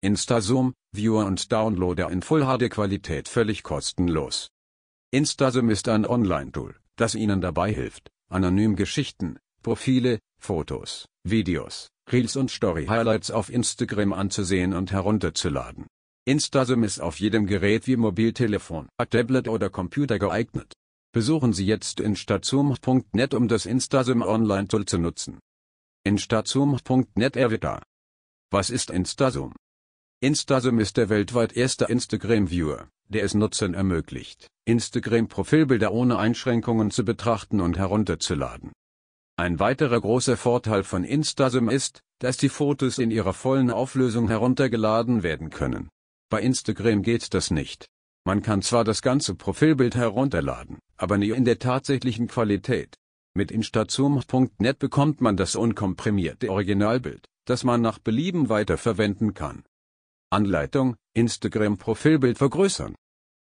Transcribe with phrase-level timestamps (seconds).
[0.00, 4.48] Instazoom, Viewer und Downloader in Full HD Qualität völlig kostenlos.
[5.10, 12.48] Instazoom ist ein Online-Tool, das Ihnen dabei hilft, anonym Geschichten, Profile, Fotos, Videos, Reels und
[12.48, 15.88] Story-Highlights auf Instagram anzusehen und herunterzuladen.
[16.26, 20.74] Instazoom ist auf jedem Gerät wie Mobiltelefon, Tablet oder Computer geeignet.
[21.12, 25.40] Besuchen Sie jetzt instazoom.net um das Instazoom Online-Tool zu nutzen.
[26.04, 27.82] Instazoom.net Erwitter.
[28.52, 29.54] Was ist Instazoom?
[30.20, 37.60] Instazoom ist der weltweit erste Instagram-Viewer, der es Nutzern ermöglicht, Instagram-Profilbilder ohne Einschränkungen zu betrachten
[37.60, 38.72] und herunterzuladen.
[39.36, 45.22] Ein weiterer großer Vorteil von Instazoom ist, dass die Fotos in ihrer vollen Auflösung heruntergeladen
[45.22, 45.88] werden können.
[46.30, 47.86] Bei Instagram geht das nicht.
[48.24, 52.96] Man kann zwar das ganze Profilbild herunterladen, aber nie in der tatsächlichen Qualität.
[53.36, 59.62] Mit instazoom.net bekommt man das unkomprimierte Originalbild, das man nach Belieben weiterverwenden kann.
[60.30, 62.94] Anleitung, Instagram-Profilbild vergrößern.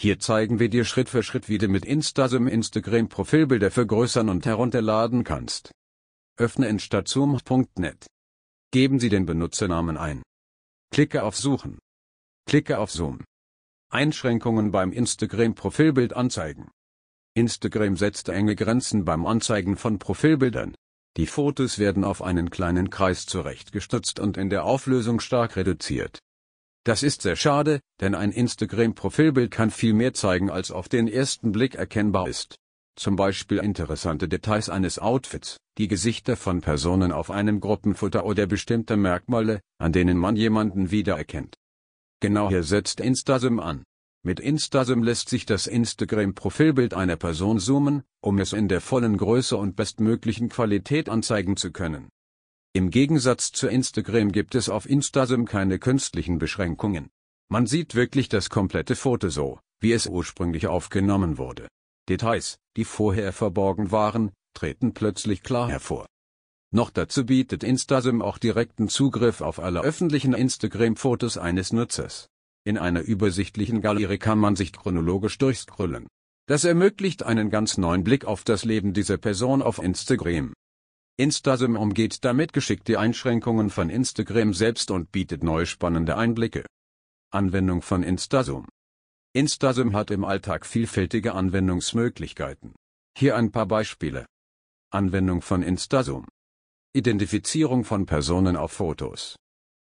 [0.00, 5.24] Hier zeigen wir dir Schritt für Schritt, wie du mit Instazoom Instagram-Profilbilder vergrößern und herunterladen
[5.24, 5.70] kannst.
[6.36, 8.06] Öffne instazoom.net.
[8.72, 10.22] Geben Sie den Benutzernamen ein.
[10.90, 11.78] Klicke auf Suchen.
[12.46, 13.24] Klicke auf Zoom.
[13.90, 16.70] Einschränkungen beim Instagram-Profilbild anzeigen.
[17.34, 20.74] Instagram setzt enge Grenzen beim Anzeigen von Profilbildern.
[21.16, 26.18] Die Fotos werden auf einen kleinen Kreis zurechtgestutzt und in der Auflösung stark reduziert.
[26.84, 31.50] Das ist sehr schade, denn ein Instagram-Profilbild kann viel mehr zeigen, als auf den ersten
[31.50, 32.56] Blick erkennbar ist.
[32.96, 38.98] Zum Beispiel interessante Details eines Outfits, die Gesichter von Personen auf einem Gruppenfoto oder bestimmte
[38.98, 41.56] Merkmale, an denen man jemanden wiedererkennt.
[42.20, 43.82] Genau hier setzt Instasim an.
[44.22, 49.56] Mit Instasim lässt sich das Instagram-Profilbild einer Person zoomen, um es in der vollen Größe
[49.56, 52.08] und bestmöglichen Qualität anzeigen zu können.
[52.76, 57.08] Im Gegensatz zu Instagram gibt es auf Instasim keine künstlichen Beschränkungen.
[57.48, 61.68] Man sieht wirklich das komplette Foto so, wie es ursprünglich aufgenommen wurde.
[62.08, 66.06] Details, die vorher verborgen waren, treten plötzlich klar hervor.
[66.74, 72.26] Noch dazu bietet Instasim auch direkten Zugriff auf alle öffentlichen Instagram-Fotos eines Nutzers.
[72.64, 76.08] In einer übersichtlichen Galerie kann man sich chronologisch durchscrollen.
[76.48, 80.52] Das ermöglicht einen ganz neuen Blick auf das Leben dieser Person auf Instagram.
[81.16, 86.66] Instasim umgeht damit geschickt die Einschränkungen von Instagram selbst und bietet neue spannende Einblicke.
[87.30, 88.66] Anwendung von Instasim
[89.32, 92.74] Instasim hat im Alltag vielfältige Anwendungsmöglichkeiten.
[93.16, 94.26] Hier ein paar Beispiele.
[94.90, 96.26] Anwendung von Instasim
[96.96, 99.36] Identifizierung von Personen auf Fotos.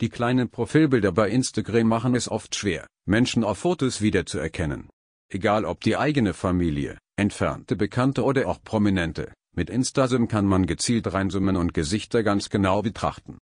[0.00, 4.88] Die kleinen Profilbilder bei Instagram machen es oft schwer, Menschen auf Fotos wiederzuerkennen.
[5.30, 9.32] Egal ob die eigene Familie, entfernte Bekannte oder auch Prominente.
[9.54, 13.30] Mit Instasim kann man gezielt reinzoomen und Gesichter ganz genau betrachten.